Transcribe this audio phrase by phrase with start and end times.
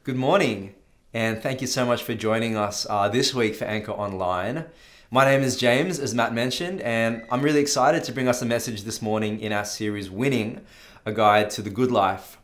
[0.05, 0.75] Good morning,
[1.13, 4.67] and thank you so much for joining us uh, this week for Anchor Online.
[5.11, 8.47] My name is James, as Matt mentioned, and I'm really excited to bring us a
[8.47, 10.61] message this morning in our series Winning
[11.05, 12.39] a Guide to the Good Life,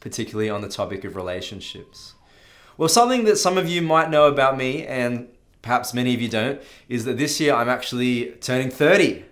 [0.00, 2.12] particularly on the topic of relationships.
[2.78, 5.28] Well, something that some of you might know about me, and
[5.62, 9.24] perhaps many of you don't, is that this year I'm actually turning 30,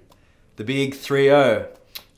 [0.56, 1.68] the big 3 0.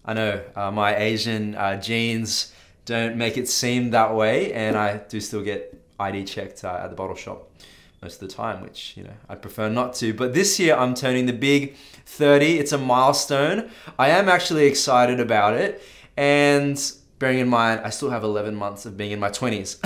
[0.05, 2.53] I know uh, my Asian uh, genes
[2.85, 6.91] don't make it seem that way, and I do still get ID checked uh, at
[6.91, 7.51] the bottle shop
[8.01, 10.15] most of the time, which you know I prefer not to.
[10.15, 12.59] But this year I'm turning the big 30.
[12.59, 13.69] It's a milestone.
[13.99, 15.83] I am actually excited about it,
[16.17, 16.81] and
[17.19, 19.79] bearing in mind I still have 11 months of being in my 20s.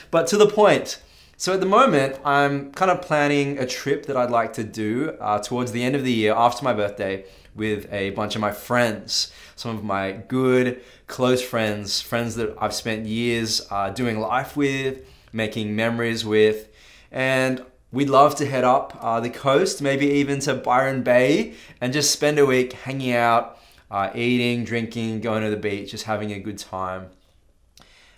[0.10, 1.00] but to the point.
[1.38, 5.10] So at the moment, I'm kind of planning a trip that I'd like to do
[5.20, 8.52] uh, towards the end of the year after my birthday with a bunch of my
[8.52, 14.56] friends, some of my good, close friends, friends that I've spent years uh, doing life
[14.56, 15.00] with,
[15.32, 16.68] making memories with.
[17.12, 21.92] And we'd love to head up uh, the coast, maybe even to Byron Bay, and
[21.92, 23.58] just spend a week hanging out,
[23.90, 27.10] uh, eating, drinking, going to the beach, just having a good time.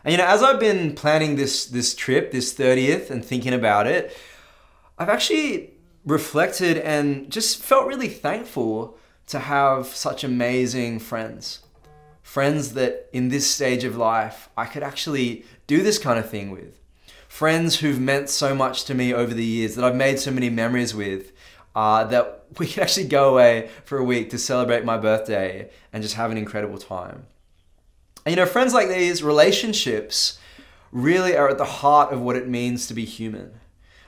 [0.05, 3.87] And you know, as I've been planning this this trip, this 30th, and thinking about
[3.87, 4.17] it,
[4.99, 5.75] I've actually
[6.05, 8.97] reflected and just felt really thankful
[9.27, 11.61] to have such amazing friends.
[12.23, 16.51] Friends that in this stage of life I could actually do this kind of thing
[16.51, 16.79] with.
[17.29, 20.49] Friends who've meant so much to me over the years that I've made so many
[20.49, 21.33] memories with
[21.79, 26.03] uh, that we could actually go away for a week to celebrate my birthday and
[26.03, 27.25] just have an incredible time.
[28.27, 30.41] And you know, friends like these, relationships
[30.91, 33.61] really are at the heart of what it means to be human.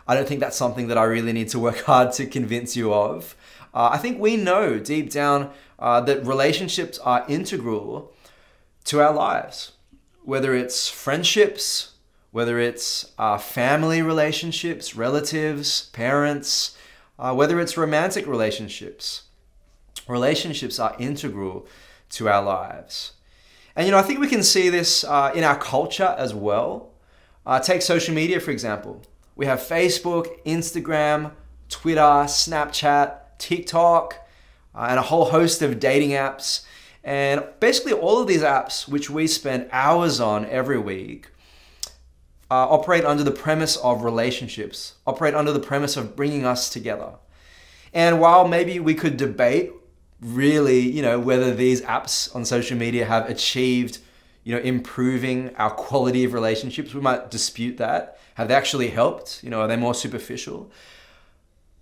[0.09, 2.93] I don't think that's something that I really need to work hard to convince you
[2.93, 3.37] of.
[3.73, 8.13] Uh, I think we know deep down uh, that relationships are integral
[8.87, 9.75] to our lives,
[10.25, 11.93] whether it's friendships,
[12.33, 16.77] whether it's uh, family relationships, relatives, parents,
[17.21, 19.25] uh, whether it's romantic relationships.
[20.09, 21.67] Relationships are integral
[22.09, 23.13] to our lives.
[23.77, 26.91] And you know, I think we can see this uh, in our culture as well.
[27.45, 29.03] Uh, take social media, for example.
[29.37, 31.33] We have Facebook, Instagram,
[31.69, 34.15] Twitter, Snapchat, TikTok,
[34.75, 36.65] uh, and a whole host of dating apps.
[37.05, 41.29] And basically, all of these apps, which we spend hours on every week,
[42.51, 47.13] uh, operate under the premise of relationships, operate under the premise of bringing us together.
[47.93, 49.73] And while maybe we could debate
[50.21, 53.99] really, you know, whether these apps on social media have achieved,
[54.45, 56.95] you know, improving our quality of relationships.
[56.95, 58.19] We might dispute that.
[58.35, 59.43] Have they actually helped?
[59.43, 60.71] You know, are they more superficial?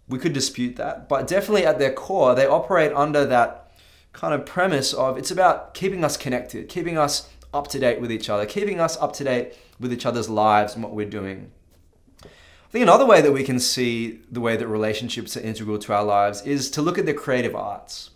[0.09, 1.09] We could dispute that.
[1.09, 3.71] But definitely at their core, they operate under that
[4.12, 8.12] kind of premise of it's about keeping us connected, keeping us up to date with
[8.12, 11.50] each other, keeping us up to date with each other's lives and what we're doing.
[12.25, 15.94] I think another way that we can see the way that relationships are integral to
[15.94, 18.10] our lives is to look at the creative arts.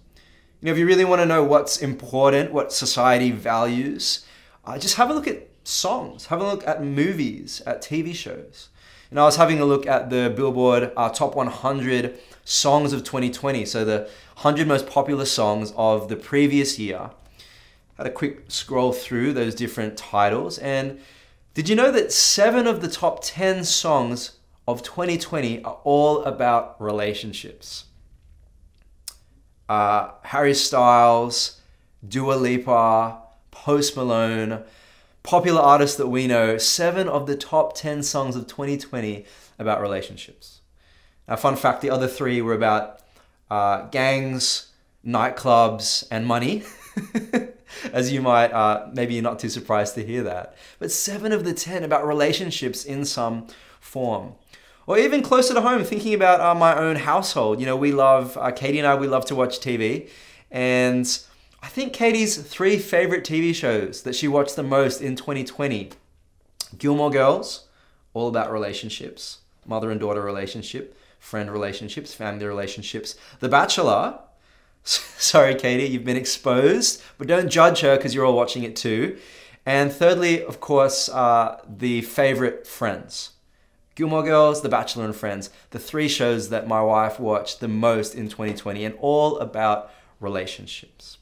[0.60, 4.26] You know, if you really want to know what's important, what society values,
[4.64, 8.68] uh, just have a look at songs, have a look at movies, at TV shows.
[9.10, 13.64] And I was having a look at the Billboard uh, Top 100 Songs of 2020,
[13.64, 17.10] so the 100 most popular songs of the previous year.
[18.02, 21.00] Had a quick scroll through those different titles, and
[21.54, 26.80] did you know that seven of the top 10 songs of 2020 are all about
[26.80, 27.84] relationships?
[29.72, 31.60] uh, Harry Styles,
[32.06, 33.18] Dua Lipa,
[33.50, 34.64] Post Malone,
[35.22, 39.24] popular artists that we know, seven of the top 10 songs of 2020
[39.58, 40.60] about relationships.
[41.26, 43.00] Now, fun fact the other three were about
[43.50, 44.72] uh, gangs,
[45.06, 46.64] nightclubs, and money.
[47.92, 50.56] As you might, uh, maybe you're not too surprised to hear that.
[50.78, 53.46] But seven of the 10 about relationships in some
[53.80, 54.34] form.
[54.86, 57.60] Or even closer to home, thinking about uh, my own household.
[57.60, 60.08] You know, we love, uh, Katie and I, we love to watch TV.
[60.50, 61.06] And
[61.62, 65.90] I think Katie's three favorite TV shows that she watched the most in 2020
[66.78, 67.68] Gilmore Girls,
[68.14, 73.14] all about relationships, mother and daughter relationship, friend relationships, family relationships.
[73.40, 74.18] The Bachelor,
[74.84, 79.18] sorry, Katie, you've been exposed, but don't judge her because you're all watching it too.
[79.64, 83.30] And thirdly, of course, uh, the favorite Friends.
[83.94, 88.14] Gilmore Girls, The Bachelor and Friends, the three shows that my wife watched the most
[88.14, 91.18] in 2020 and all about relationships.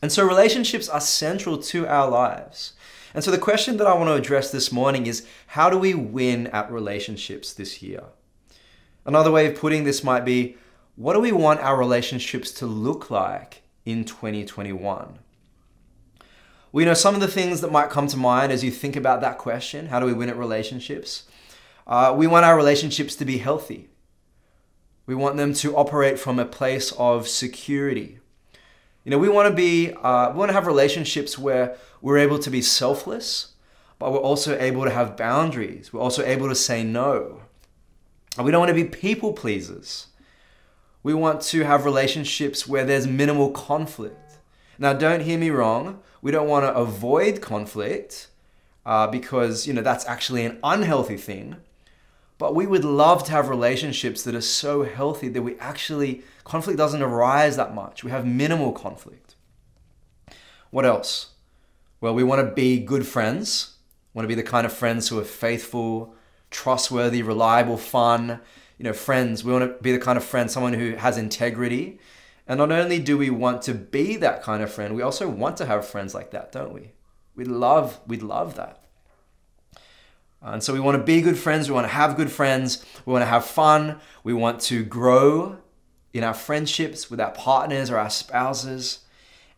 [0.00, 2.72] And so relationships are central to our lives.
[3.14, 5.94] And so the question that I want to address this morning is how do we
[5.94, 8.04] win at relationships this year?
[9.06, 10.56] Another way of putting this might be
[10.96, 15.18] what do we want our relationships to look like in 2021?
[16.72, 18.96] Well, you know, some of the things that might come to mind as you think
[18.96, 21.24] about that question how do we win at relationships?
[21.86, 23.88] Uh, we want our relationships to be healthy.
[25.06, 28.18] We want them to operate from a place of security.
[29.04, 32.38] You know, we want to be, uh, we want to have relationships where we're able
[32.38, 33.52] to be selfless,
[33.98, 35.92] but we're also able to have boundaries.
[35.92, 37.42] We're also able to say no.
[38.36, 40.06] And we don't want to be people pleasers.
[41.04, 44.38] We want to have relationships where there's minimal conflict.
[44.78, 46.00] Now, don't hear me wrong.
[46.22, 48.28] We don't want to avoid conflict
[48.86, 51.56] uh, because, you know, that's actually an unhealthy thing.
[52.38, 56.78] But we would love to have relationships that are so healthy that we actually, conflict
[56.78, 58.02] doesn't arise that much.
[58.02, 59.36] We have minimal conflict.
[60.70, 61.32] What else?
[62.00, 63.76] Well, we want to be good friends,
[64.14, 66.14] want to be the kind of friends who are faithful,
[66.50, 68.40] trustworthy, reliable, fun,
[68.78, 69.44] you know, friends.
[69.44, 71.98] We want to be the kind of friend, someone who has integrity.
[72.46, 75.56] And not only do we want to be that kind of friend, we also want
[75.58, 76.92] to have friends like that, don't we?
[77.34, 78.84] We'd love, we'd love that.
[80.42, 83.12] And so we want to be good friends, we want to have good friends, we
[83.12, 85.56] want to have fun, we want to grow
[86.12, 89.00] in our friendships with our partners or our spouses.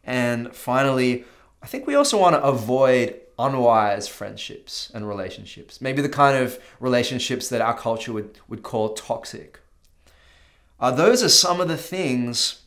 [0.05, 1.25] And finally,
[1.61, 5.81] I think we also want to avoid unwise friendships and relationships.
[5.81, 9.61] Maybe the kind of relationships that our culture would, would call toxic.
[10.81, 12.63] Uh, those are some of the things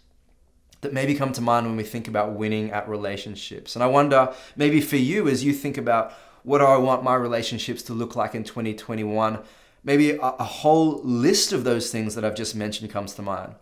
[0.82, 3.76] that maybe come to mind when we think about winning at relationships.
[3.76, 6.14] And I wonder, maybe for you, as you think about
[6.44, 9.40] what do I want my relationships to look like in 2021,
[9.84, 13.56] maybe a, a whole list of those things that I've just mentioned comes to mind,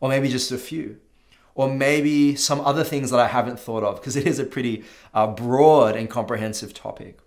[0.00, 0.98] or maybe just a few
[1.54, 4.84] or maybe some other things that I haven't thought of, because it is a pretty
[5.12, 7.18] uh, broad and comprehensive topic.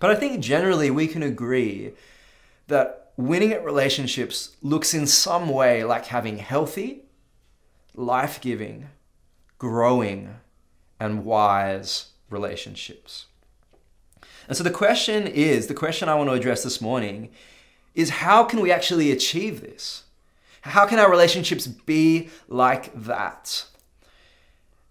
[0.00, 1.92] But I think generally we can agree
[2.66, 7.02] that winning at relationships looks in some way like having healthy,
[7.94, 8.88] life giving,
[9.58, 10.36] growing,
[10.98, 13.26] and wise relationships.
[14.48, 17.30] And so the question is the question I want to address this morning
[17.94, 20.04] is how can we actually achieve this?
[20.66, 23.66] How can our relationships be like that?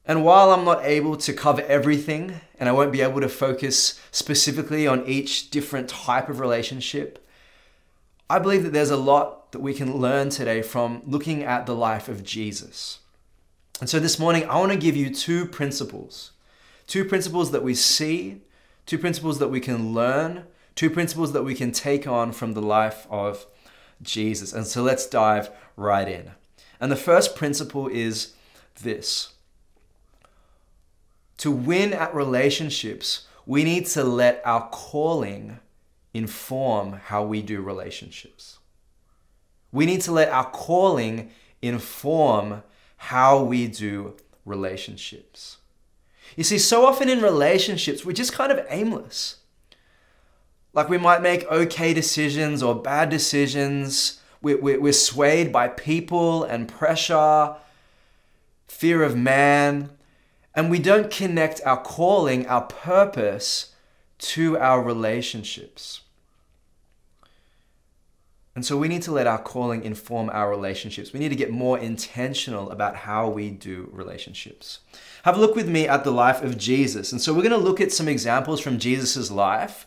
[0.06, 4.00] And while I'm not able to cover everything and I won't be able to focus
[4.12, 7.28] specifically on each different type of relationship,
[8.30, 11.76] I believe that there's a lot that we can learn today from looking at the
[11.76, 13.00] life of Jesus.
[13.82, 16.32] And so this morning, I want to give you two principles.
[16.88, 18.42] Two principles that we see,
[18.86, 20.46] two principles that we can learn,
[20.76, 23.46] two principles that we can take on from the life of
[24.02, 24.54] Jesus.
[24.54, 26.32] And so let's dive right in.
[26.80, 28.34] And the first principle is
[28.82, 29.34] this
[31.38, 35.60] to win at relationships, we need to let our calling
[36.14, 38.60] inform how we do relationships.
[39.72, 41.32] We need to let our calling
[41.62, 42.64] inform
[42.98, 44.16] how we do
[44.46, 45.58] relationships.
[46.36, 49.38] You see, so often in relationships, we're just kind of aimless.
[50.76, 54.20] Like we might make okay decisions or bad decisions.
[54.42, 57.56] We're, we're swayed by people and pressure,
[58.68, 59.90] fear of man,
[60.54, 63.74] and we don't connect our calling, our purpose
[64.18, 66.02] to our relationships.
[68.54, 71.12] And so we need to let our calling inform our relationships.
[71.12, 74.80] We need to get more intentional about how we do relationships.
[75.24, 77.12] Have a look with me at the life of Jesus.
[77.12, 79.86] And so we're going to look at some examples from Jesus' life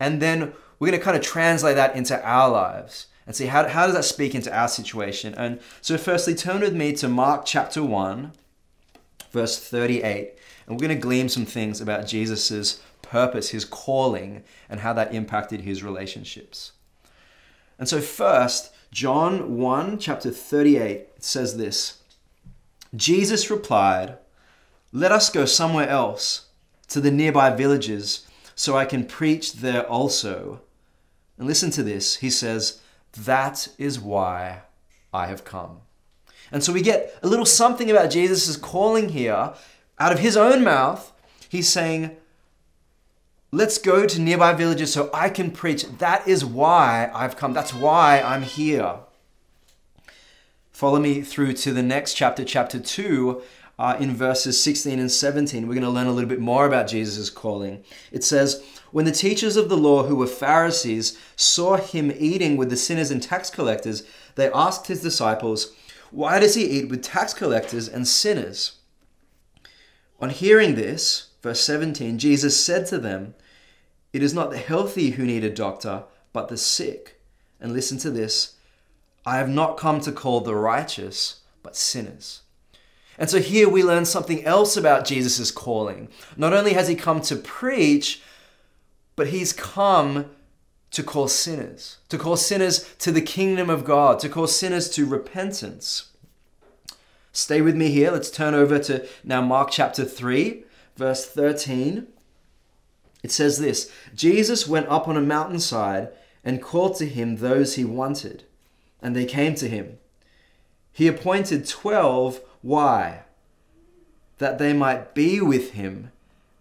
[0.00, 3.68] and then we're going to kind of translate that into our lives and see how,
[3.68, 5.34] how does that speak into our situation.
[5.34, 8.32] And so, firstly, turn with me to Mark chapter 1,
[9.30, 10.34] verse 38.
[10.66, 15.14] And we're going to glean some things about Jesus' purpose, his calling, and how that
[15.14, 16.72] impacted his relationships.
[17.78, 21.98] And so, first, John 1, chapter 38 says this
[22.96, 24.16] Jesus replied,
[24.92, 26.46] Let us go somewhere else,
[26.88, 28.26] to the nearby villages
[28.60, 30.60] so I can preach there also.
[31.38, 32.16] And listen to this.
[32.16, 32.82] He says,
[33.16, 34.64] That is why
[35.14, 35.78] I have come.
[36.52, 39.54] And so we get a little something about Jesus' calling here
[39.98, 41.10] out of his own mouth.
[41.48, 42.18] He's saying,
[43.50, 45.84] Let's go to nearby villages so I can preach.
[45.96, 47.54] That is why I've come.
[47.54, 48.96] That's why I'm here.
[50.70, 53.42] Follow me through to the next chapter, chapter 2,
[53.80, 56.86] uh, in verses 16 and 17, we're going to learn a little bit more about
[56.86, 57.82] Jesus' calling.
[58.12, 62.68] It says, When the teachers of the law, who were Pharisees, saw him eating with
[62.68, 64.02] the sinners and tax collectors,
[64.34, 65.72] they asked his disciples,
[66.10, 68.72] Why does he eat with tax collectors and sinners?
[70.20, 73.34] On hearing this, verse 17, Jesus said to them,
[74.12, 77.18] It is not the healthy who need a doctor, but the sick.
[77.58, 78.56] And listen to this
[79.24, 82.42] I have not come to call the righteous, but sinners.
[83.18, 86.08] And so here we learn something else about Jesus' calling.
[86.36, 88.22] Not only has he come to preach,
[89.16, 90.30] but he's come
[90.90, 95.06] to call sinners, to call sinners to the kingdom of God, to call sinners to
[95.06, 96.10] repentance.
[97.32, 98.10] Stay with me here.
[98.10, 100.64] Let's turn over to now Mark chapter 3,
[100.96, 102.08] verse 13.
[103.22, 106.08] It says this Jesus went up on a mountainside
[106.44, 108.44] and called to him those he wanted,
[109.02, 109.98] and they came to him.
[110.92, 112.40] He appointed twelve.
[112.62, 113.22] Why?
[114.38, 116.12] That they might be with him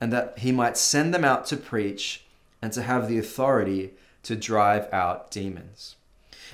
[0.01, 2.25] and that he might send them out to preach
[2.61, 3.91] and to have the authority
[4.23, 5.95] to drive out demons.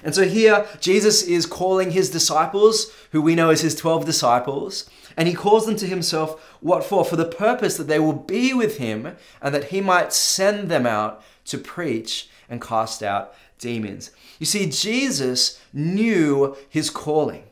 [0.03, 4.89] And so here, Jesus is calling his disciples, who we know as his 12 disciples,
[5.15, 6.57] and he calls them to himself.
[6.59, 7.05] What for?
[7.05, 10.85] For the purpose that they will be with him and that he might send them
[10.85, 14.11] out to preach and cast out demons.
[14.37, 17.43] You see, Jesus knew his calling.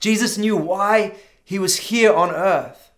[0.00, 1.14] Jesus knew why
[1.44, 2.90] he was here on earth.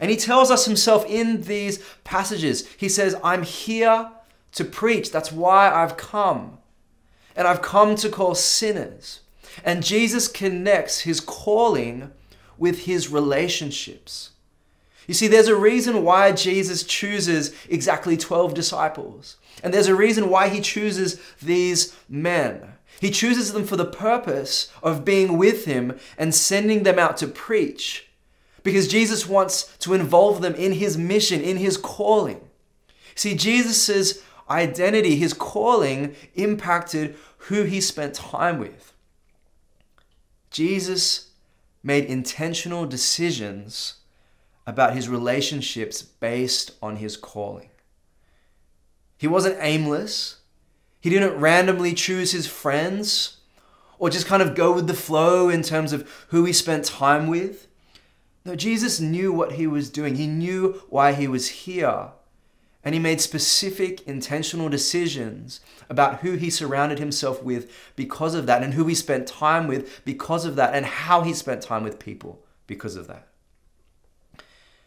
[0.00, 2.66] And he tells us himself in these passages.
[2.76, 4.10] He says, I'm here
[4.52, 5.10] to preach.
[5.10, 6.58] That's why I've come.
[7.34, 9.20] And I've come to call sinners.
[9.64, 12.12] And Jesus connects his calling
[12.56, 14.30] with his relationships.
[15.06, 19.36] You see, there's a reason why Jesus chooses exactly 12 disciples.
[19.62, 22.74] And there's a reason why he chooses these men.
[23.00, 27.28] He chooses them for the purpose of being with him and sending them out to
[27.28, 28.08] preach.
[28.62, 32.40] Because Jesus wants to involve them in his mission, in his calling.
[33.14, 38.92] See, Jesus' identity, his calling, impacted who he spent time with.
[40.50, 41.30] Jesus
[41.82, 43.94] made intentional decisions
[44.66, 47.70] about his relationships based on his calling.
[49.16, 50.37] He wasn't aimless.
[51.00, 53.38] He didn't randomly choose his friends
[53.98, 57.26] or just kind of go with the flow in terms of who he spent time
[57.26, 57.66] with.
[58.44, 60.14] No, Jesus knew what he was doing.
[60.14, 62.08] He knew why he was here.
[62.84, 68.62] And he made specific, intentional decisions about who he surrounded himself with because of that,
[68.62, 71.98] and who he spent time with because of that, and how he spent time with
[71.98, 73.26] people because of that.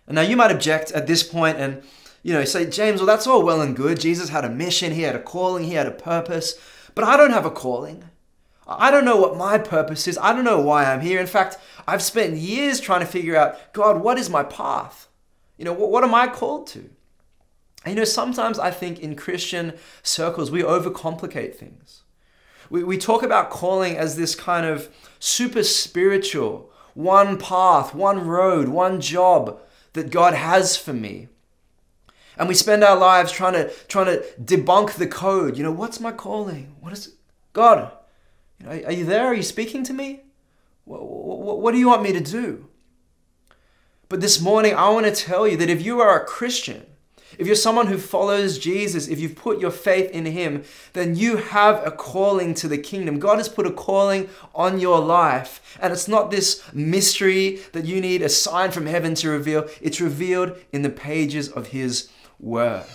[0.08, 1.84] And now you might object at this point and
[2.24, 4.00] you know say, James, well, that's all well and good.
[4.00, 6.60] Jesus had a mission, he had a calling, he had a purpose,
[6.96, 8.06] but I don't have a calling.
[8.68, 10.18] I don't know what my purpose is.
[10.22, 11.20] I don't know why I'm here.
[11.20, 15.10] In fact, I've spent years trying to figure out, God, what is my path?
[15.58, 16.90] You know, what, what am I called to?
[17.84, 19.74] And you know, sometimes I think in Christian
[20.04, 22.04] circles, we overcomplicate things.
[22.70, 28.70] We, we talk about calling as this kind of super spiritual, one path, one road,
[28.70, 29.60] one job
[29.94, 31.28] that God has for me.
[32.42, 35.56] And we spend our lives trying to, trying to debunk the code.
[35.60, 36.76] You know, what's my calling?
[36.80, 37.14] What is it?
[37.54, 37.92] God,
[38.60, 39.28] you know, are you there?
[39.28, 40.22] Are you speaking to me?
[40.86, 42.68] What, what, what do you want me to do?
[44.10, 46.88] But this morning, I want to tell you that if you are a Christian,
[47.38, 51.38] if you're someone who follows Jesus, if you've put your faith in Him, then you
[51.38, 53.20] have a calling to the kingdom.
[53.20, 55.78] God has put a calling on your life.
[55.80, 60.02] And it's not this mystery that you need a sign from heaven to reveal, it's
[60.02, 62.10] revealed in the pages of His
[62.42, 62.86] Word.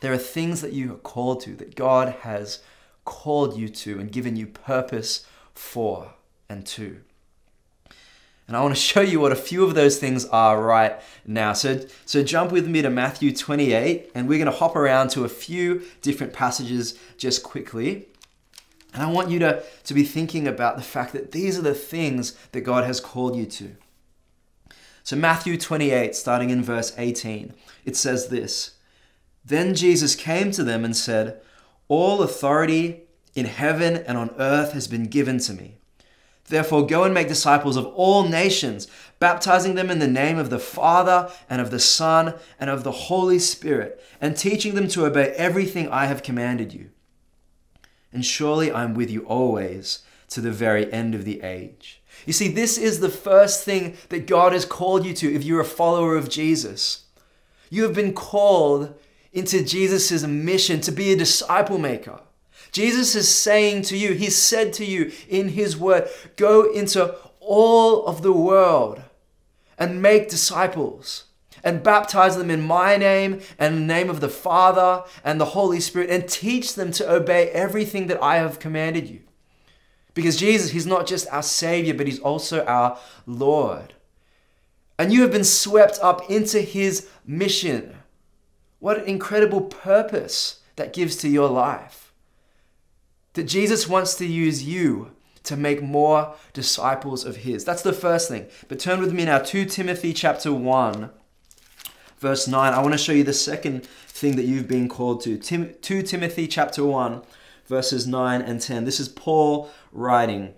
[0.00, 2.60] There are things that you are called to, that God has
[3.04, 6.14] called you to and given you purpose for
[6.48, 7.00] and to.
[8.48, 11.52] And I want to show you what a few of those things are right now.
[11.52, 15.24] So, so jump with me to Matthew 28, and we're going to hop around to
[15.24, 18.08] a few different passages just quickly.
[18.92, 21.74] And I want you to, to be thinking about the fact that these are the
[21.74, 23.76] things that God has called you to.
[25.02, 27.54] So, Matthew 28, starting in verse 18,
[27.84, 28.76] it says this
[29.44, 31.40] Then Jesus came to them and said,
[31.88, 33.02] All authority
[33.34, 35.76] in heaven and on earth has been given to me.
[36.50, 38.88] Therefore, go and make disciples of all nations,
[39.20, 42.90] baptizing them in the name of the Father and of the Son and of the
[42.90, 46.90] Holy Spirit, and teaching them to obey everything I have commanded you.
[48.12, 51.99] And surely I am with you always to the very end of the age.
[52.26, 55.60] You see, this is the first thing that God has called you to if you're
[55.60, 57.04] a follower of Jesus.
[57.70, 58.94] You have been called
[59.32, 62.20] into Jesus' mission to be a disciple maker.
[62.72, 68.06] Jesus is saying to you, He said to you in His word, go into all
[68.06, 69.02] of the world
[69.78, 71.24] and make disciples
[71.62, 75.80] and baptize them in my name and the name of the Father and the Holy
[75.80, 79.20] Spirit and teach them to obey everything that I have commanded you.
[80.14, 83.94] Because Jesus, He's not just our Savior, but He's also our Lord.
[84.98, 87.96] And you have been swept up into His mission.
[88.78, 92.12] What an incredible purpose that gives to your life.
[93.34, 95.12] That Jesus wants to use you
[95.44, 97.64] to make more disciples of his.
[97.64, 98.46] That's the first thing.
[98.68, 101.10] But turn with me now to Timothy chapter 1
[102.20, 102.72] verse 9.
[102.72, 105.38] I want to show you the second thing that you've been called to.
[105.38, 107.22] Tim, 2 Timothy chapter 1
[107.70, 108.84] verses 9 and 10.
[108.84, 110.54] This is Paul writing.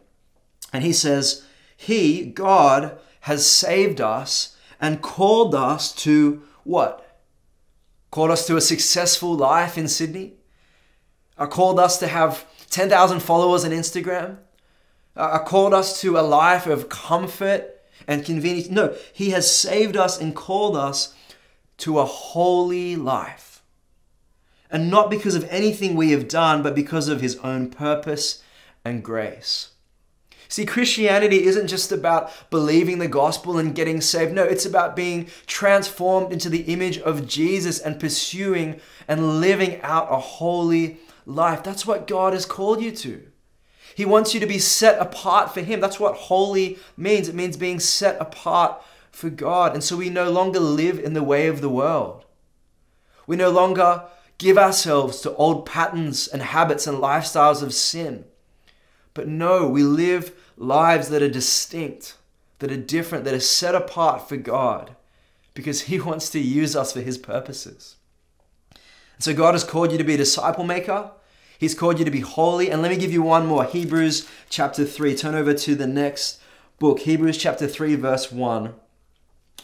[0.72, 1.44] And he says,
[1.76, 7.20] "He, God, has saved us and called us to what?
[8.10, 10.32] Called us to a successful life in Sydney?
[11.36, 14.38] Uh, called us to have 10,000 followers on Instagram?
[15.14, 17.78] Uh, called us to a life of comfort
[18.08, 18.70] and convenience?
[18.70, 21.14] No, He has saved us and called us
[21.78, 23.51] to a holy life.
[24.72, 28.42] And not because of anything we have done, but because of His own purpose
[28.84, 29.68] and grace.
[30.48, 34.32] See, Christianity isn't just about believing the gospel and getting saved.
[34.32, 40.08] No, it's about being transformed into the image of Jesus and pursuing and living out
[40.10, 41.62] a holy life.
[41.62, 43.22] That's what God has called you to.
[43.94, 45.80] He wants you to be set apart for Him.
[45.80, 47.28] That's what holy means.
[47.28, 49.74] It means being set apart for God.
[49.74, 52.24] And so we no longer live in the way of the world.
[53.26, 54.04] We no longer
[54.42, 58.24] give ourselves to old patterns and habits and lifestyles of sin.
[59.14, 62.16] But no, we live lives that are distinct,
[62.58, 64.96] that are different, that are set apart for God
[65.54, 67.96] because He wants to use us for His purposes.
[68.72, 71.12] And so God has called you to be a disciple maker.
[71.58, 72.70] He's called you to be holy.
[72.70, 75.14] And let me give you one more Hebrews chapter 3.
[75.14, 76.40] Turn over to the next
[76.80, 78.74] book, Hebrews chapter 3, verse 1.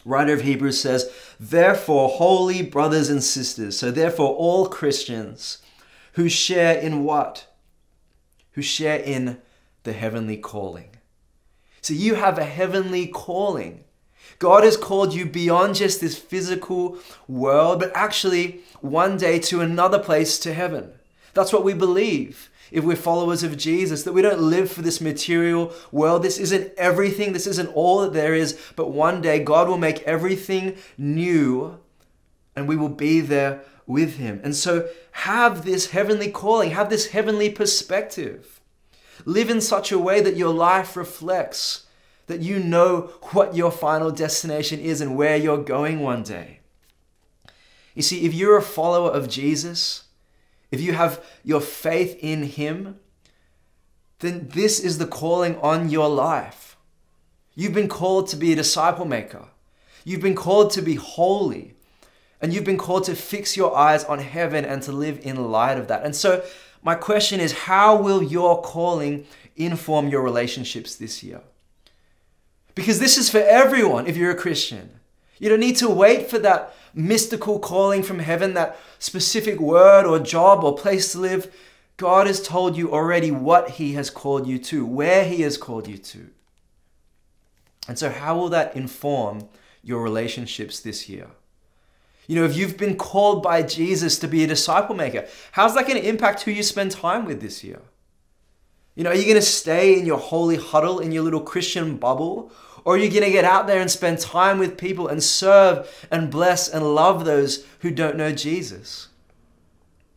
[0.04, 5.58] Writer of Hebrews says, Therefore, holy brothers and sisters, so therefore, all Christians
[6.12, 7.46] who share in what?
[8.52, 9.38] Who share in
[9.84, 10.90] the heavenly calling.
[11.80, 13.84] So you have a heavenly calling.
[14.38, 19.98] God has called you beyond just this physical world, but actually one day to another
[19.98, 20.92] place, to heaven.
[21.34, 25.00] That's what we believe if we're followers of Jesus, that we don't live for this
[25.00, 26.22] material world.
[26.22, 30.02] This isn't everything, this isn't all that there is, but one day God will make
[30.02, 31.78] everything new
[32.54, 34.40] and we will be there with Him.
[34.42, 38.60] And so have this heavenly calling, have this heavenly perspective.
[39.24, 41.86] Live in such a way that your life reflects
[42.26, 46.60] that you know what your final destination is and where you're going one day.
[47.94, 50.04] You see, if you're a follower of Jesus,
[50.70, 52.98] if you have your faith in Him,
[54.20, 56.76] then this is the calling on your life.
[57.54, 59.46] You've been called to be a disciple maker.
[60.04, 61.74] You've been called to be holy.
[62.40, 65.76] And you've been called to fix your eyes on heaven and to live in light
[65.76, 66.04] of that.
[66.04, 66.44] And so
[66.82, 69.26] my question is how will your calling
[69.56, 71.40] inform your relationships this year?
[72.74, 75.00] Because this is for everyone if you're a Christian.
[75.40, 80.18] You don't need to wait for that mystical calling from heaven, that specific word or
[80.18, 81.54] job or place to live.
[81.96, 85.88] God has told you already what He has called you to, where He has called
[85.88, 86.28] you to.
[87.88, 89.48] And so, how will that inform
[89.82, 91.28] your relationships this year?
[92.26, 95.86] You know, if you've been called by Jesus to be a disciple maker, how's that
[95.86, 97.80] going to impact who you spend time with this year?
[98.94, 101.96] You know, are you going to stay in your holy huddle, in your little Christian
[101.96, 102.52] bubble?
[102.88, 106.06] Or are you going to get out there and spend time with people and serve
[106.10, 109.08] and bless and love those who don't know Jesus?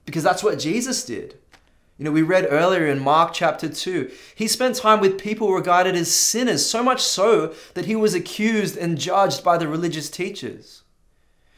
[0.06, 1.36] Because that's what Jesus did.
[1.98, 5.96] You know, we read earlier in Mark chapter 2, he spent time with people regarded
[5.96, 10.84] as sinners, so much so that he was accused and judged by the religious teachers.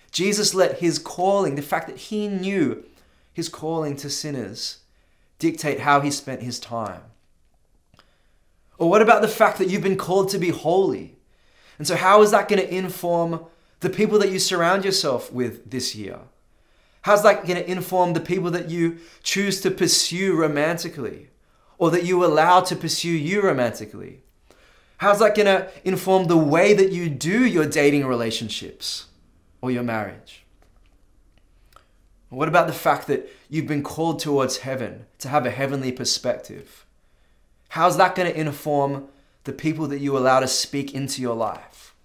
[0.10, 2.84] Jesus let his calling, the fact that he knew
[3.32, 4.80] his calling to sinners,
[5.38, 7.04] dictate how he spent his time.
[8.78, 11.16] Or what about the fact that you've been called to be holy?
[11.78, 13.46] And so, how is that going to inform
[13.80, 16.20] the people that you surround yourself with this year?
[17.02, 21.30] How's that going to inform the people that you choose to pursue romantically
[21.78, 24.22] or that you allow to pursue you romantically?
[24.98, 29.08] How's that going to inform the way that you do your dating relationships?
[29.64, 30.44] or your marriage?
[32.28, 36.83] What about the fact that you've been called towards heaven to have a heavenly perspective?
[37.74, 39.08] How's that going to inform
[39.46, 41.96] the people that you allow to speak into your life?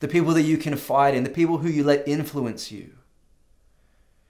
[0.00, 2.90] The people that you confide in, the people who you let influence you?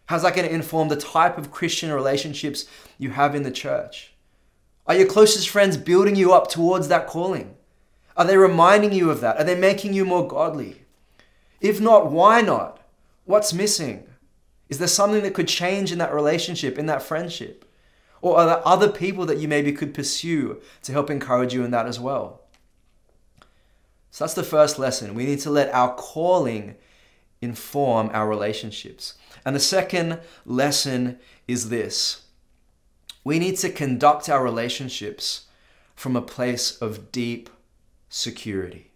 [0.07, 4.13] How's that going to inform the type of Christian relationships you have in the church?
[4.87, 7.57] Are your closest friends building you up towards that calling?
[8.17, 9.37] Are they reminding you of that?
[9.37, 10.83] Are they making you more godly?
[11.61, 12.87] If not, why not?
[13.25, 14.07] What's missing?
[14.69, 17.68] Is there something that could change in that relationship, in that friendship?
[18.21, 21.71] Or are there other people that you maybe could pursue to help encourage you in
[21.71, 22.43] that as well?
[24.11, 25.15] So that's the first lesson.
[25.15, 26.77] We need to let our calling
[27.41, 29.15] inform our relationships.
[29.45, 32.23] And the second lesson is this
[33.25, 35.47] we need to conduct our relationships
[35.95, 37.51] from a place of deep
[38.09, 38.93] security.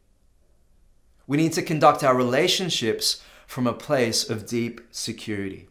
[1.26, 5.68] We need to conduct our relationships from a place of deep security.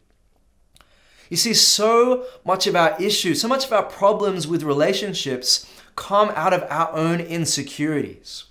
[1.31, 5.65] You see, so much of our issues, so much of our problems with relationships
[5.95, 8.43] come out of our own insecurities.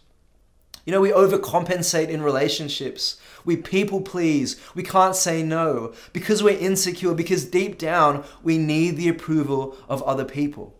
[0.86, 3.20] You know, we overcompensate in relationships.
[3.44, 4.58] We people please.
[4.74, 10.02] We can't say no because we're insecure, because deep down we need the approval of
[10.04, 10.74] other people.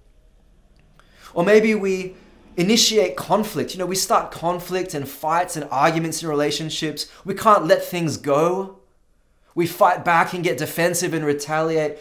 [1.34, 2.14] Or maybe we
[2.56, 3.74] initiate conflict.
[3.74, 7.12] You know, we start conflict and fights and arguments in relationships.
[7.26, 8.79] We can't let things go.
[9.54, 11.98] We fight back and get defensive and retaliate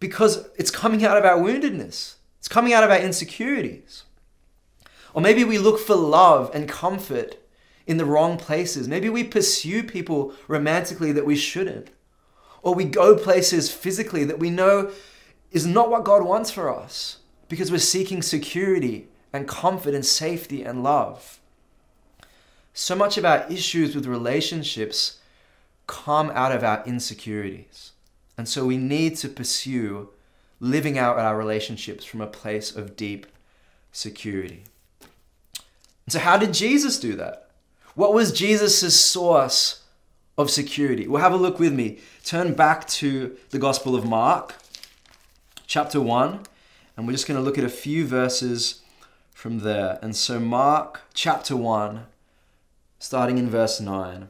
[0.00, 2.14] because it's coming out of our woundedness.
[2.38, 4.04] It's coming out of our insecurities.
[5.12, 7.36] Or maybe we look for love and comfort
[7.86, 8.86] in the wrong places.
[8.86, 11.90] Maybe we pursue people romantically that we shouldn't.
[12.62, 14.90] Or we go places physically that we know
[15.50, 20.62] is not what God wants for us because we're seeking security and comfort and safety
[20.62, 21.40] and love.
[22.74, 25.17] So much of our issues with relationships
[25.88, 27.92] come out of our insecurities.
[28.36, 30.10] And so we need to pursue
[30.60, 33.26] living out our relationships from a place of deep
[33.90, 34.64] security.
[36.06, 37.50] And so, how did Jesus do that?
[37.94, 39.82] What was Jesus' source
[40.36, 41.08] of security?
[41.08, 41.98] Well, have a look with me.
[42.24, 44.54] Turn back to the Gospel of Mark,
[45.66, 46.40] chapter 1,
[46.96, 48.82] and we're just going to look at a few verses
[49.32, 49.98] from there.
[50.00, 52.06] And so, Mark chapter 1,
[52.98, 54.28] starting in verse 9.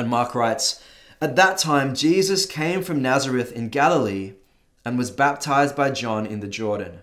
[0.00, 0.82] And Mark writes,
[1.20, 4.32] At that time, Jesus came from Nazareth in Galilee
[4.82, 7.00] and was baptized by John in the Jordan.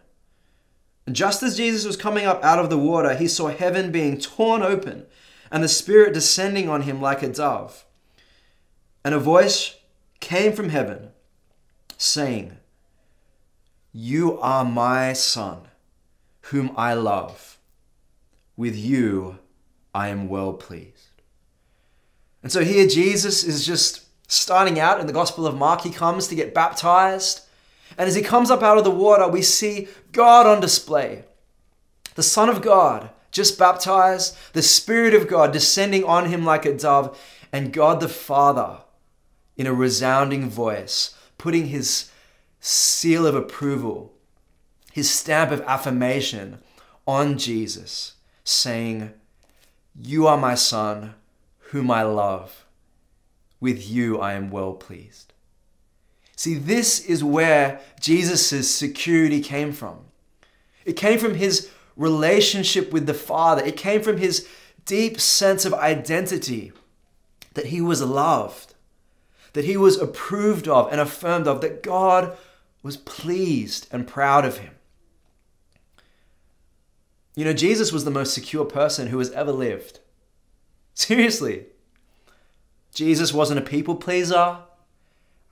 [1.05, 4.17] And just as Jesus was coming up out of the water, he saw heaven being
[4.17, 5.05] torn open
[5.51, 7.85] and the Spirit descending on him like a dove.
[9.05, 9.75] And a voice
[10.19, 11.09] came from heaven
[11.99, 12.57] saying,
[13.93, 15.67] You are my Son,
[16.49, 17.59] whom I love.
[18.55, 19.37] With you
[19.93, 20.96] I am well pleased.
[22.47, 25.81] And so here Jesus is just starting out in the Gospel of Mark.
[25.81, 27.41] He comes to get baptized.
[27.97, 31.25] And as he comes up out of the water, we see God on display.
[32.15, 36.73] The Son of God just baptized, the Spirit of God descending on him like a
[36.73, 37.19] dove,
[37.51, 38.77] and God the Father,
[39.57, 42.09] in a resounding voice, putting his
[42.61, 44.13] seal of approval,
[44.93, 46.59] his stamp of affirmation
[47.05, 48.13] on Jesus,
[48.45, 49.11] saying,
[49.99, 51.13] You are my Son,
[51.71, 52.65] whom I love.
[53.59, 55.33] With you I am well pleased.
[56.35, 59.99] See, this is where Jesus' security came from.
[60.85, 63.63] It came from his relationship with the Father.
[63.65, 64.47] It came from his
[64.85, 66.71] deep sense of identity
[67.55, 68.75] that he was loved,
[69.53, 72.37] that he was approved of and affirmed of, that God
[72.83, 74.75] was pleased and proud of him.
[77.35, 79.99] You know, Jesus was the most secure person who has ever lived.
[80.97, 81.65] Seriously.
[82.91, 84.57] Jesus wasn't a people pleaser.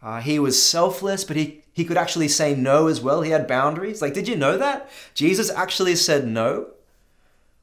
[0.01, 3.21] Uh, he was selfless, but he he could actually say no as well.
[3.21, 4.01] He had boundaries.
[4.01, 4.89] Like, did you know that?
[5.13, 6.69] Jesus actually said no.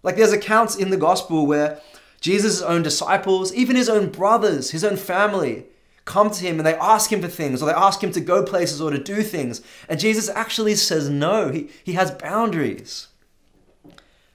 [0.04, 1.80] Like, there's accounts in the gospel where
[2.20, 5.64] Jesus' own disciples, even his own brothers, his own family,
[6.04, 8.44] come to him and they ask him for things or they ask him to go
[8.44, 9.60] places or to do things.
[9.88, 11.50] And Jesus actually says no.
[11.50, 13.08] He, he has boundaries.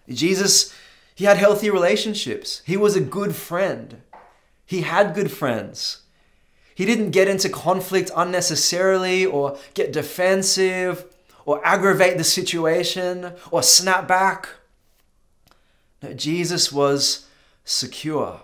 [0.10, 0.74] Jesus,
[1.18, 2.62] he had healthy relationships.
[2.64, 4.04] He was a good friend.
[4.68, 6.04] He had good friends.
[6.76, 11.06] He didn't get into conflict unnecessarily or get defensive
[11.44, 14.48] or aggravate the situation or snap back.
[16.04, 17.26] No, Jesus was
[17.66, 18.42] secure.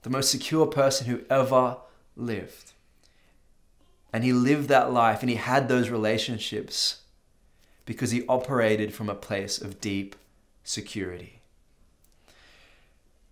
[0.00, 1.76] The most secure person who ever
[2.16, 2.72] lived.
[4.14, 7.02] And he lived that life and he had those relationships
[7.84, 10.16] because he operated from a place of deep
[10.64, 11.40] security.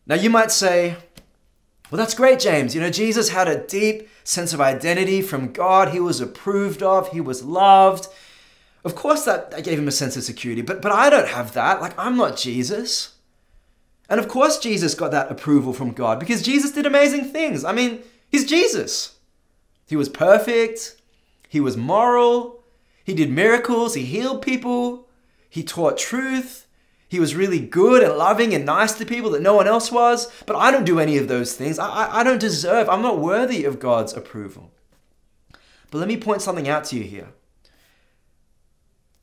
[0.07, 0.97] Now, you might say,
[1.90, 2.75] well, that's great, James.
[2.75, 5.88] You know, Jesus had a deep sense of identity from God.
[5.88, 8.07] He was approved of, he was loved.
[8.85, 11.53] Of course, that, that gave him a sense of security, but, but I don't have
[11.55, 11.81] that.
[11.81, 13.14] Like, I'm not Jesus.
[14.09, 17.64] And of course, Jesus got that approval from God because Jesus did amazing things.
[17.64, 19.16] I mean, he's Jesus.
[19.87, 20.97] He was perfect,
[21.49, 22.62] he was moral,
[23.05, 25.09] he did miracles, he healed people,
[25.49, 26.66] he taught truth,
[27.11, 30.31] he was really good and loving and nice to people that no one else was,
[30.46, 31.77] but I don't do any of those things.
[31.77, 34.70] I, I, I don't deserve, I'm not worthy of God's approval.
[35.90, 37.31] But let me point something out to you here.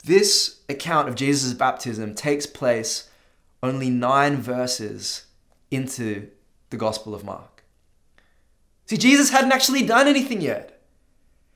[0.04, 3.08] This account of Jesus' baptism takes place
[3.62, 5.24] only nine verses
[5.70, 6.28] into
[6.68, 7.64] the Gospel of Mark.
[8.84, 10.82] See, Jesus hadn't actually done anything yet.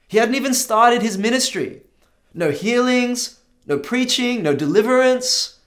[0.09, 1.83] He hadn't even started his ministry.
[2.33, 5.59] No healings, no preaching, no deliverance,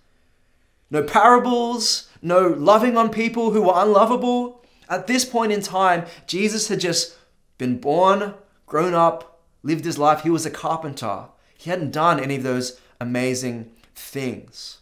[0.89, 4.63] no parables, no loving on people who were unlovable.
[4.89, 7.17] At this point in time, Jesus had just
[7.57, 8.33] been born,
[8.65, 10.21] grown up, lived his life.
[10.21, 11.25] He was a carpenter.
[11.57, 14.79] He hadn't done any of those amazing things.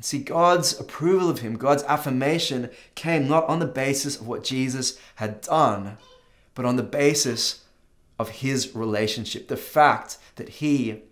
[0.00, 4.98] See, God's approval of him, God's affirmation came not on the basis of what Jesus
[5.16, 5.98] had done,
[6.54, 7.64] but on the basis
[8.18, 9.48] of his relationship.
[9.48, 11.02] The fact that he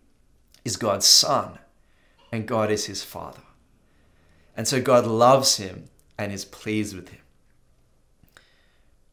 [0.65, 1.59] is God's son
[2.31, 3.43] and God is his father.
[4.57, 7.21] And so God loves him and is pleased with him.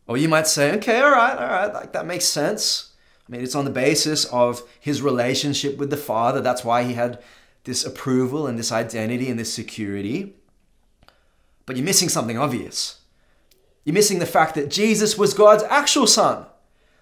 [0.07, 2.93] Or you might say, okay, all right, all right, like that makes sense.
[3.27, 6.41] I mean, it's on the basis of his relationship with the Father.
[6.41, 7.21] That's why he had
[7.63, 10.35] this approval and this identity and this security.
[11.65, 12.99] But you're missing something obvious.
[13.85, 16.45] You're missing the fact that Jesus was God's actual son.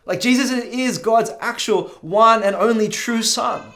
[0.06, 3.72] Like Jesus is God's actual one and only true son.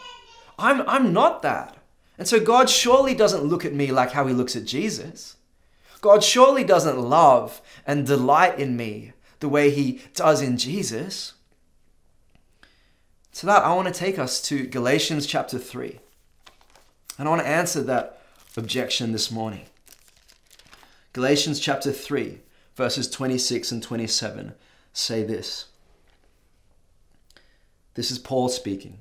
[0.58, 1.78] I'm, I'm not that.
[2.18, 5.36] And so God surely doesn't look at me like how he looks at Jesus.
[6.02, 11.34] God surely doesn't love and delight in me the way he does in Jesus.
[13.32, 16.00] So that I want to take us to Galatians chapter 3.
[17.18, 18.22] And I want to answer that
[18.56, 19.66] objection this morning.
[21.14, 22.40] Galatians chapter 3,
[22.76, 24.54] verses 26 and 27
[24.94, 25.66] say this.
[27.96, 29.00] This is Paul speaking.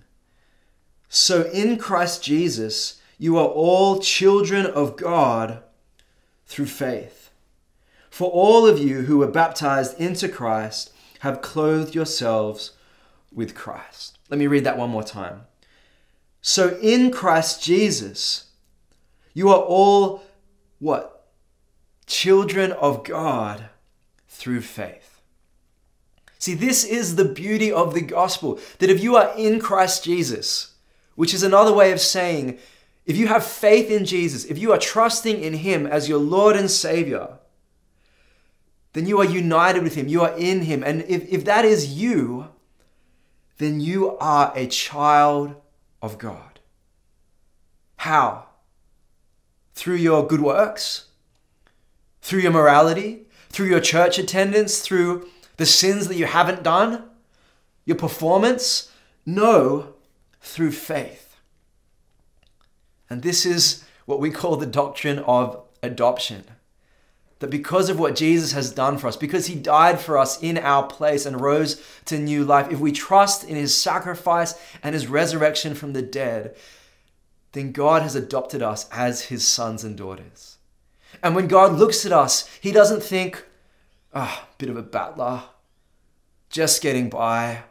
[1.09, 5.63] So in Christ Jesus, you are all children of God
[6.45, 7.31] through faith.
[8.11, 12.73] For all of you who were baptized into Christ have clothed yourselves
[13.33, 14.19] with Christ.
[14.29, 15.47] Let me read that one more time.
[16.43, 18.51] So in Christ Jesus,
[19.33, 20.23] you are all
[20.79, 21.25] what?
[22.05, 23.71] Children of God
[24.29, 25.23] through faith.
[26.39, 30.75] See, this is the beauty of the gospel that if you are in Christ Jesus,
[31.15, 32.59] which is another way of saying,
[33.07, 36.57] if you have faith in Jesus, if you are trusting in Him as your Lord
[36.57, 37.39] and Savior,
[38.95, 40.83] then you are united with Him, you are in Him.
[40.83, 42.49] And if, if that is you,
[43.59, 45.55] then you are a child
[46.01, 46.61] of God.
[47.97, 48.47] How?
[49.75, 51.07] Through your good works,
[52.23, 57.05] through your morality, through your church attendance, through the sins that you haven't done,
[57.85, 58.91] your performance?
[59.27, 59.95] No,
[60.41, 61.24] through faith.
[63.15, 66.43] And this is what we call the doctrine of adoption.
[67.39, 70.59] That because of what Jesus has done for us, because he died for us in
[70.59, 75.07] our place and rose to new life, if we trust in his sacrifice and his
[75.07, 76.57] resurrection from the dead,
[77.53, 80.59] then God has adopted us as his sons and daughters.
[81.23, 83.45] And when God looks at us, he doesn't think,
[84.13, 85.45] ah, oh, bit of a battler,
[86.51, 87.63] just getting by.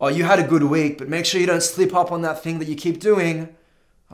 [0.00, 2.42] Oh, you had a good week, but make sure you don't slip up on that
[2.42, 3.54] thing that you keep doing.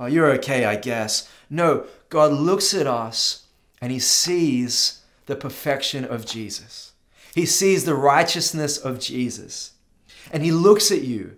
[0.00, 1.30] Oh, you're okay, I guess.
[1.50, 3.48] No, God looks at us
[3.82, 6.92] and he sees the perfection of Jesus.
[7.34, 9.72] He sees the righteousness of Jesus.
[10.32, 11.36] And he looks at you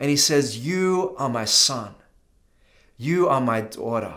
[0.00, 1.94] and he says, You are my son.
[2.96, 4.14] You are my daughter,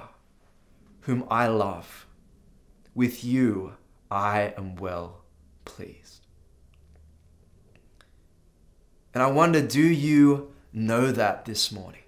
[1.01, 2.07] whom I love.
[2.95, 3.73] With you
[4.09, 5.25] I am well
[5.65, 6.25] pleased.
[9.13, 12.01] And I wonder, do you know that this morning?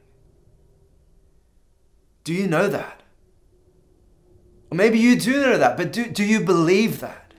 [2.23, 3.01] Do you know that?
[4.71, 7.33] Or maybe you do know that, but do, do you believe that?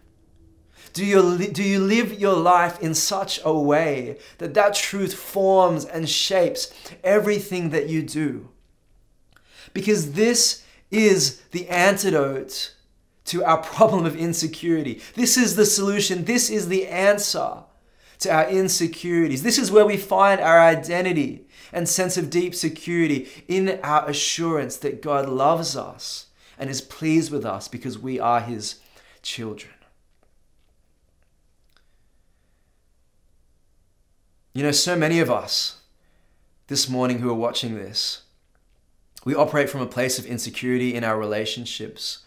[0.92, 5.84] Do you, do you live your life in such a way that that truth forms
[5.84, 8.50] and shapes everything that you do?
[9.72, 12.74] Because this is the antidote
[13.24, 15.00] to our problem of insecurity.
[15.16, 16.24] This is the solution.
[16.24, 17.64] This is the answer
[18.20, 19.42] to our insecurities.
[19.42, 24.76] This is where we find our identity and sense of deep security in our assurance
[24.78, 28.76] that God loves us and is pleased with us because we are his
[29.22, 29.74] children.
[34.54, 35.78] You know, so many of us
[36.68, 38.22] this morning who are watching this,
[39.24, 42.20] we operate from a place of insecurity in our relationships.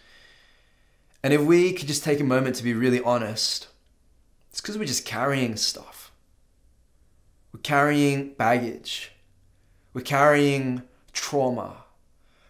[1.23, 3.69] And if we could just take a moment to be really honest,
[4.49, 6.11] it's because we're just carrying stuff.
[7.53, 9.13] We're carrying baggage.
[9.97, 11.77] We're carrying trauma.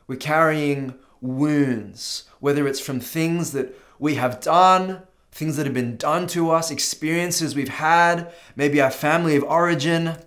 [0.05, 5.95] We're carrying wounds, whether it's from things that we have done, things that have been
[5.95, 10.17] done to us, experiences we've had, maybe our family of origin.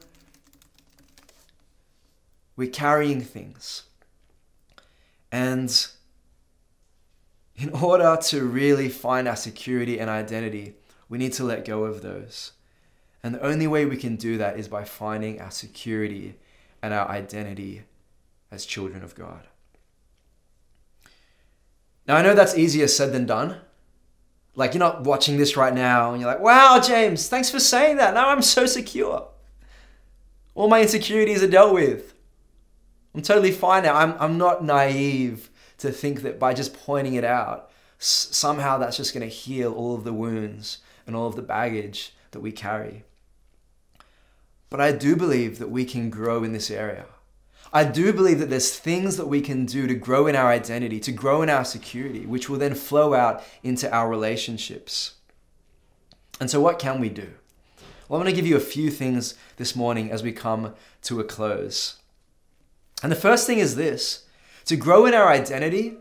[2.57, 3.83] We're carrying things.
[5.31, 5.71] And
[7.55, 10.73] In order to really find our security and identity,
[11.11, 12.53] we need to let go of those.
[13.23, 16.37] And the only way we can do that is by finding our security
[16.83, 17.83] and our identity
[18.51, 19.47] as children of God.
[22.07, 23.57] Now, I know that's easier said than done.
[24.57, 27.99] Like, you're not watching this right now and you're like, wow, James, thanks for saying
[27.99, 28.15] that.
[28.15, 29.29] Now I'm so secure.
[30.55, 32.15] All my insecurities are dealt with.
[33.15, 33.95] I'm totally fine now.
[33.95, 38.97] I'm, I'm not naive to think that by just pointing it out, s- somehow that's
[38.97, 42.53] just going to heal all of the wounds and all of the baggage that we
[42.53, 43.05] carry.
[44.71, 47.07] But I do believe that we can grow in this area.
[47.73, 50.99] I do believe that there's things that we can do to grow in our identity,
[51.01, 55.15] to grow in our security, which will then flow out into our relationships.
[56.41, 57.31] And so, what can we do?
[58.09, 61.21] Well, I'm going to give you a few things this morning as we come to
[61.21, 61.99] a close.
[63.03, 64.27] And the first thing is this
[64.65, 65.97] to grow in our identity,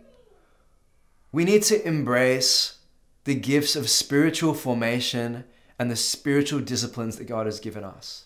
[1.32, 2.78] we need to embrace
[3.26, 5.44] the gifts of spiritual formation
[5.78, 8.26] and the spiritual disciplines that God has given us.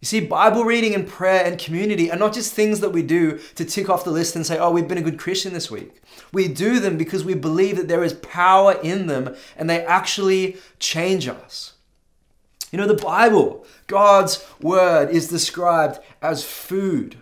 [0.00, 3.38] You see, Bible reading and prayer and community are not just things that we do
[3.54, 6.02] to tick off the list and say, oh, we've been a good Christian this week.
[6.30, 10.58] We do them because we believe that there is power in them and they actually
[10.78, 11.72] change us.
[12.70, 17.16] You know, the Bible, God's word, is described as food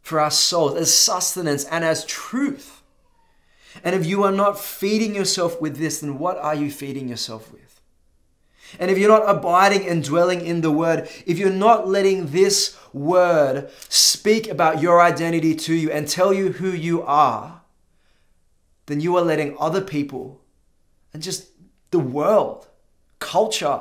[0.00, 2.82] for our souls, as sustenance, and as truth.
[3.84, 7.52] And if you are not feeding yourself with this, then what are you feeding yourself
[7.52, 7.69] with?
[8.78, 12.76] And if you're not abiding and dwelling in the word, if you're not letting this
[12.92, 17.62] word speak about your identity to you and tell you who you are,
[18.86, 20.40] then you are letting other people
[21.12, 21.48] and just
[21.90, 22.68] the world,
[23.18, 23.80] culture,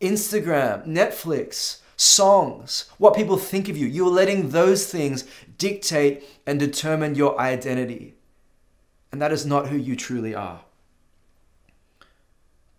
[0.00, 5.24] Instagram, Netflix, songs, what people think of you, you're letting those things
[5.58, 8.14] dictate and determine your identity.
[9.12, 10.62] And that is not who you truly are.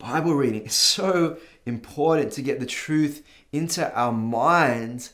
[0.04, 5.14] Bible reading is so important to get the truth into our minds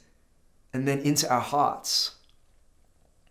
[0.74, 2.16] and then into our hearts.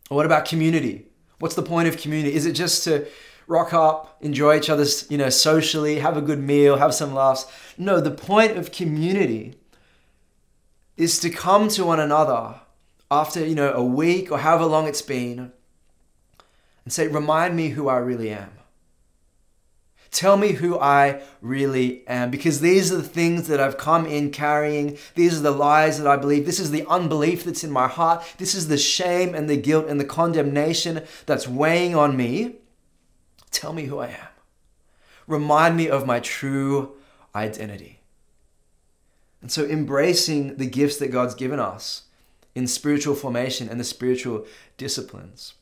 [0.08, 1.08] What about community?
[1.40, 2.36] What's the point of community?
[2.36, 3.08] Is it just to
[3.48, 7.44] rock up, enjoy each other's, you know, socially, have a good meal, have some laughs?
[7.76, 9.56] No, the point of community
[10.96, 12.60] is to come to one another
[13.10, 15.52] after, you know, a week or however long it's been
[16.84, 18.57] and say, remind me who I really am.
[20.10, 24.30] Tell me who I really am because these are the things that I've come in
[24.30, 24.96] carrying.
[25.14, 26.46] These are the lies that I believe.
[26.46, 28.24] This is the unbelief that's in my heart.
[28.38, 32.56] This is the shame and the guilt and the condemnation that's weighing on me.
[33.50, 34.28] Tell me who I am.
[35.26, 36.96] Remind me of my true
[37.34, 38.00] identity.
[39.42, 42.04] And so, embracing the gifts that God's given us
[42.54, 44.46] in spiritual formation and the spiritual
[44.78, 45.54] disciplines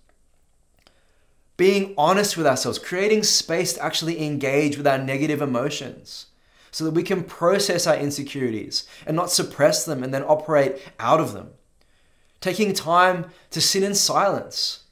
[1.57, 6.27] being honest with ourselves, creating space to actually engage with our negative emotions
[6.71, 11.21] so that we can process our insecurities and not suppress them and then operate out
[11.21, 11.51] of them.
[12.41, 14.85] Taking time to sit in silence,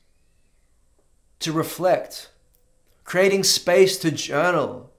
[1.41, 2.31] to reflect,
[3.05, 4.91] creating space to journal,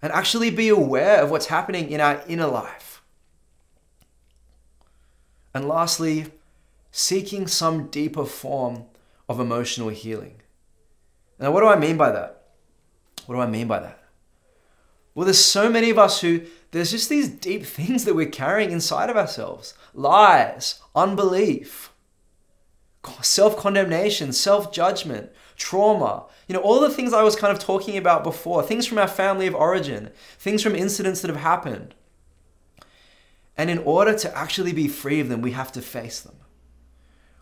[0.00, 3.02] and actually be aware of what's happening in our inner life.
[5.52, 6.26] And lastly,
[6.90, 8.84] seeking some deeper form
[9.28, 10.39] of emotional healing.
[11.40, 12.42] Now, what do I mean by that?
[13.26, 13.98] What do I mean by that?
[15.14, 18.70] Well, there's so many of us who there's just these deep things that we're carrying
[18.70, 21.92] inside of ourselves lies, unbelief,
[23.22, 26.26] self condemnation, self judgment, trauma.
[26.46, 29.08] You know, all the things I was kind of talking about before, things from our
[29.08, 31.94] family of origin, things from incidents that have happened.
[33.56, 36.36] And in order to actually be free of them, we have to face them.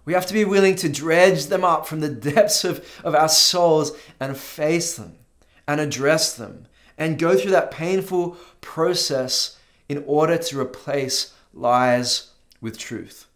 [0.08, 3.28] We have to be willing to dredge them up from the depths of, of our
[3.28, 5.18] souls and face them
[5.66, 6.66] and address them
[6.96, 13.26] and go through that painful process in order to replace lies with truth.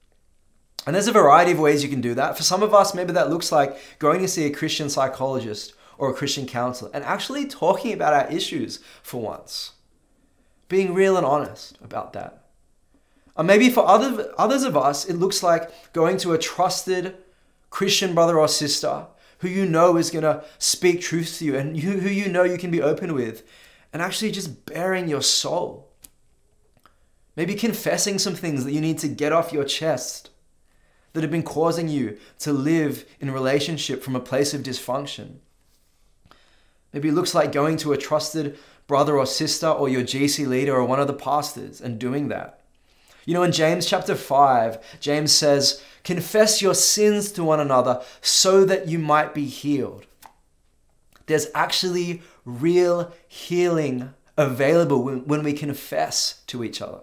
[0.87, 2.39] And there's a variety of ways you can do that.
[2.39, 6.09] For some of us, maybe that looks like going to see a Christian psychologist or
[6.09, 9.73] a Christian counselor and actually talking about our issues for once.
[10.71, 12.42] Being real and honest about that.
[13.37, 17.17] Or maybe for other, others of us, it looks like going to a trusted
[17.71, 19.07] Christian brother or sister
[19.39, 22.45] who you know is going to speak truth to you and you, who you know
[22.45, 23.43] you can be open with
[23.93, 25.89] and actually just baring your soul.
[27.35, 30.31] Maybe confessing some things that you need to get off your chest
[31.13, 35.37] that have been causing you to live in relationship from a place of dysfunction.
[36.93, 40.75] Maybe it looks like going to a trusted brother or sister or your GC leader
[40.75, 42.62] or one of the pastors and doing that.
[43.25, 48.65] You know, in James chapter 5, James says, Confess your sins to one another so
[48.65, 50.07] that you might be healed.
[51.27, 57.01] There's actually real healing available when, when we confess to each other.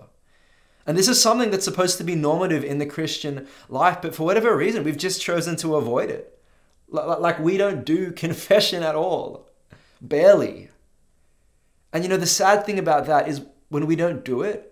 [0.86, 4.24] And this is something that's supposed to be normative in the Christian life, but for
[4.24, 6.40] whatever reason, we've just chosen to avoid it.
[6.90, 9.48] Like we don't do confession at all,
[10.02, 10.70] barely.
[11.94, 14.69] And you know, the sad thing about that is when we don't do it,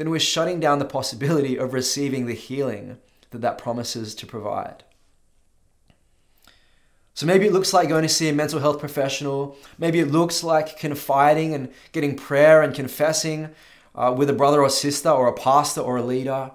[0.00, 2.96] then we're shutting down the possibility of receiving the healing
[3.32, 4.82] that that promises to provide.
[7.12, 9.58] So maybe it looks like going to see a mental health professional.
[9.76, 13.50] Maybe it looks like confiding and getting prayer and confessing
[13.94, 16.50] uh, with a brother or sister or a pastor or a leader.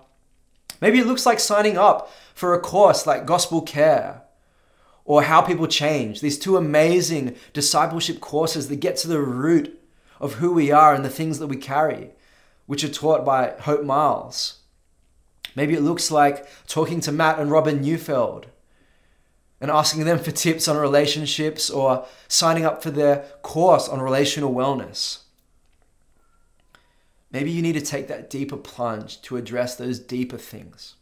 [0.81, 4.23] Maybe it looks like signing up for a course like Gospel Care
[5.03, 9.79] or How People Change, these two amazing discipleship courses that get to the root
[10.19, 12.09] of who we are and the things that we carry,
[12.65, 14.59] which are taught by Hope Miles.
[15.55, 18.47] Maybe it looks like talking to Matt and Robin Neufeld
[19.61, 24.53] and asking them for tips on relationships or signing up for their course on relational
[24.53, 25.19] wellness.
[27.31, 30.95] Maybe you need to take that deeper plunge to address those deeper things.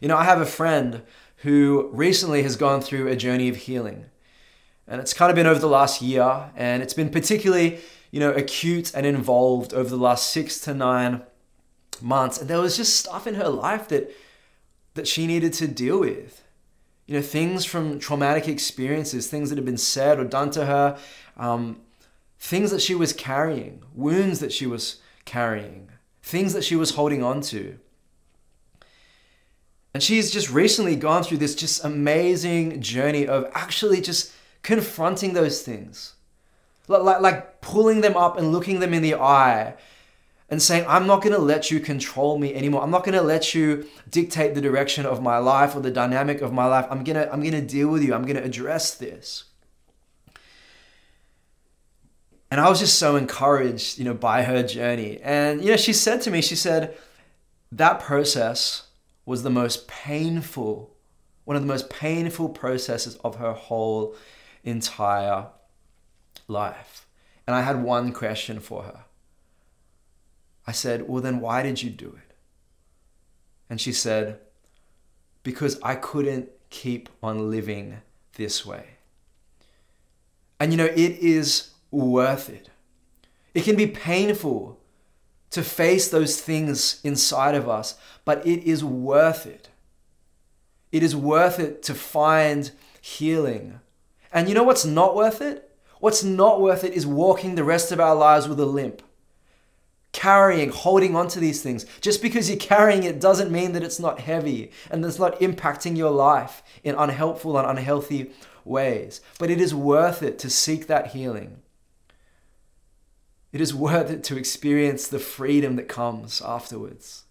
[0.00, 1.02] You know, I have a friend
[1.38, 4.06] who recently has gone through a journey of healing.
[4.86, 7.80] And it's kind of been over the last year, and it's been particularly,
[8.10, 11.22] you know, acute and involved over the last six to nine
[12.00, 12.38] months.
[12.40, 14.14] And there was just stuff in her life that
[14.94, 16.42] that she needed to deal with.
[17.06, 20.98] You know, things from traumatic experiences, things that had been said or done to her,
[21.36, 21.80] um,
[22.38, 25.88] things that she was carrying, wounds that she was carrying,
[26.22, 27.78] things that she was holding on to.
[29.94, 34.32] And she's just recently gone through this just amazing journey of actually just
[34.62, 36.14] confronting those things.
[36.88, 39.74] Like, like, pulling them up and looking them in the eye
[40.48, 42.82] and saying, I'm not going to let you control me anymore.
[42.82, 46.40] I'm not going to let you dictate the direction of my life or the dynamic
[46.40, 46.86] of my life.
[46.90, 48.14] I'm going to I'm going to deal with you.
[48.14, 49.44] I'm going to address this.
[52.50, 55.20] And I was just so encouraged, you know, by her journey.
[55.22, 56.96] And you know, she said to me, she said,
[57.70, 58.88] that process
[59.26, 60.96] was the most painful,
[61.44, 64.16] one of the most painful processes of her whole
[64.64, 65.48] entire
[66.48, 67.06] life.
[67.46, 69.04] And I had one question for her.
[70.66, 72.34] I said, Well, then why did you do it?
[73.70, 74.40] And she said,
[75.42, 77.98] Because I couldn't keep on living
[78.34, 78.86] this way.
[80.60, 82.68] And you know, it is worth it.
[83.54, 84.78] It can be painful
[85.50, 89.70] to face those things inside of us, but it is worth it.
[90.92, 92.70] It is worth it to find
[93.00, 93.80] healing.
[94.32, 95.67] And you know what's not worth it?
[96.00, 99.02] What's not worth it is walking the rest of our lives with a limp.
[100.12, 101.84] Carrying, holding on to these things.
[102.00, 105.96] Just because you're carrying it doesn't mean that it's not heavy and it's not impacting
[105.96, 108.30] your life in unhelpful and unhealthy
[108.64, 109.20] ways.
[109.38, 111.62] But it is worth it to seek that healing.
[113.52, 117.24] It is worth it to experience the freedom that comes afterwards,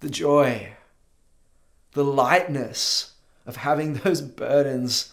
[0.00, 0.74] the joy,
[1.92, 3.14] the lightness
[3.46, 5.12] of having those burdens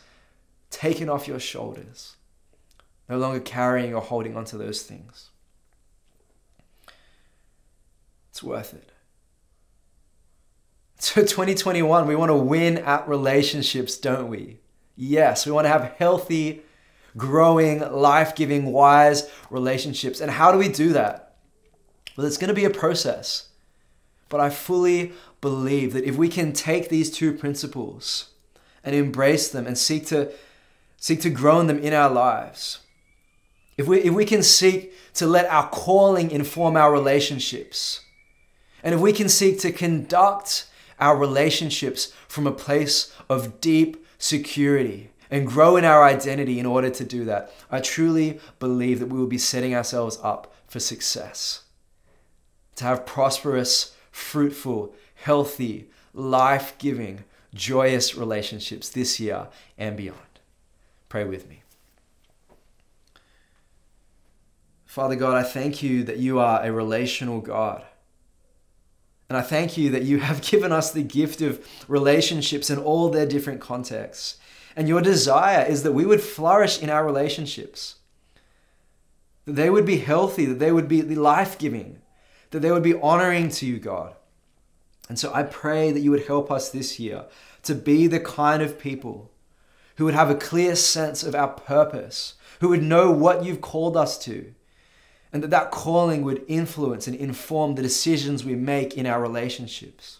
[0.69, 2.15] taken off your shoulders,
[3.09, 5.29] no longer carrying or holding onto those things.
[8.29, 8.89] It's worth it.
[11.03, 14.59] So, 2021, we want to win at relationships, don't we?
[14.95, 16.63] Yes, we want to have healthy
[17.17, 20.21] growing, life giving, wise relationships.
[20.21, 21.35] And how do we do that?
[22.15, 23.49] Well, it's going to be a process.
[24.29, 28.29] But I fully believe that if we can take these two principles
[28.83, 30.31] and embrace them and seek to,
[30.97, 32.79] seek to grow in them in our lives,
[33.77, 38.01] if we, if we can seek to let our calling inform our relationships,
[38.83, 40.67] and if we can seek to conduct
[40.99, 46.91] our relationships from a place of deep security, and grow in our identity in order
[46.91, 51.63] to do that, I truly believe that we will be setting ourselves up for success.
[52.75, 60.19] To have prosperous, fruitful, healthy, life giving, joyous relationships this year and beyond.
[61.09, 61.62] Pray with me.
[64.93, 67.83] Father God, I thank you that you are a relational God.
[69.27, 73.09] And I thank you that you have given us the gift of relationships in all
[73.09, 74.37] their different contexts.
[74.75, 77.95] And your desire is that we would flourish in our relationships,
[79.45, 81.99] that they would be healthy, that they would be life giving,
[82.51, 84.13] that they would be honoring to you, God.
[85.09, 87.25] And so I pray that you would help us this year
[87.63, 89.31] to be the kind of people
[89.95, 93.97] who would have a clear sense of our purpose, who would know what you've called
[93.97, 94.53] us to,
[95.33, 100.19] and that that calling would influence and inform the decisions we make in our relationships.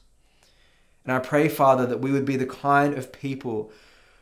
[1.06, 3.72] And I pray, Father, that we would be the kind of people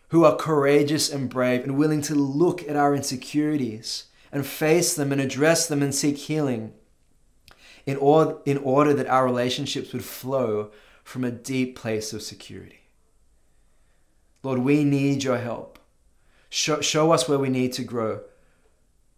[0.09, 5.13] who are courageous and brave and willing to look at our insecurities and face them
[5.13, 6.73] and address them and seek healing
[7.85, 10.71] in, or, in order that our relationships would flow
[11.03, 12.81] from a deep place of security.
[14.43, 15.79] Lord, we need your help.
[16.49, 18.21] Show, show us where we need to grow.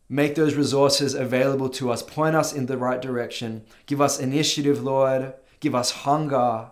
[0.10, 2.04] Make those resources available to us.
[2.04, 3.64] Point us in the right direction.
[3.86, 5.34] Give us initiative, Lord.
[5.60, 6.70] Give us hunger.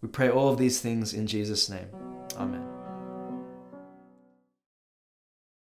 [0.00, 1.88] We pray all of these things in Jesus' name.
[2.36, 2.77] Amen.